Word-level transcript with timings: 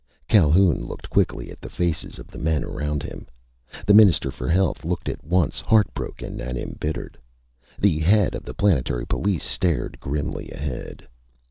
Calhoun 0.27 0.83
looked 0.83 1.11
quickly 1.11 1.51
at 1.51 1.61
the 1.61 1.69
faces 1.69 2.17
of 2.17 2.25
the 2.25 2.39
men 2.39 2.63
around 2.63 3.03
him. 3.03 3.27
The 3.85 3.93
Minister 3.93 4.31
for 4.31 4.49
Health 4.49 4.83
looked 4.83 5.07
at 5.07 5.23
once 5.23 5.59
heartbroken 5.59 6.39
and 6.41 6.57
embittered. 6.57 7.19
The 7.77 7.99
head 7.99 8.33
of 8.33 8.41
the 8.41 8.55
planetary 8.55 9.05
police 9.05 9.43
stared 9.45 9.99
grimly 9.99 10.49
ahead. 10.49 11.07